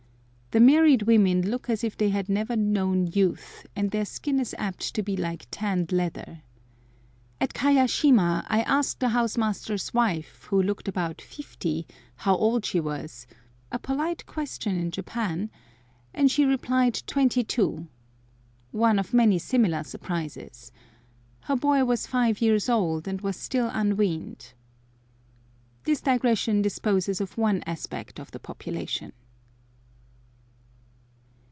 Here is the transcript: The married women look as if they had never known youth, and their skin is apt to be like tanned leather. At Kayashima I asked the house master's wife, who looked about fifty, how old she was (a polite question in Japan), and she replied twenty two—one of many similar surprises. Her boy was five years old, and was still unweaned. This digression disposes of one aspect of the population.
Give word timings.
The 0.51 0.59
married 0.59 1.03
women 1.03 1.49
look 1.49 1.69
as 1.69 1.81
if 1.81 1.95
they 1.97 2.09
had 2.09 2.27
never 2.27 2.57
known 2.57 3.07
youth, 3.07 3.65
and 3.73 3.89
their 3.89 4.03
skin 4.03 4.37
is 4.37 4.53
apt 4.57 4.93
to 4.95 5.01
be 5.01 5.15
like 5.15 5.47
tanned 5.49 5.93
leather. 5.93 6.41
At 7.39 7.53
Kayashima 7.53 8.45
I 8.49 8.61
asked 8.63 8.99
the 8.99 9.07
house 9.15 9.37
master's 9.37 9.93
wife, 9.93 10.47
who 10.49 10.61
looked 10.61 10.89
about 10.89 11.21
fifty, 11.21 11.87
how 12.17 12.35
old 12.35 12.65
she 12.65 12.81
was 12.81 13.27
(a 13.71 13.79
polite 13.79 14.25
question 14.25 14.75
in 14.75 14.91
Japan), 14.91 15.49
and 16.13 16.29
she 16.29 16.43
replied 16.43 17.01
twenty 17.07 17.45
two—one 17.45 18.99
of 18.99 19.13
many 19.13 19.39
similar 19.39 19.85
surprises. 19.85 20.73
Her 21.43 21.55
boy 21.55 21.85
was 21.85 22.07
five 22.07 22.41
years 22.41 22.67
old, 22.67 23.07
and 23.07 23.21
was 23.21 23.37
still 23.37 23.69
unweaned. 23.71 24.51
This 25.85 26.01
digression 26.01 26.61
disposes 26.61 27.21
of 27.21 27.37
one 27.37 27.63
aspect 27.65 28.19
of 28.19 28.31
the 28.31 28.39
population. 28.39 29.13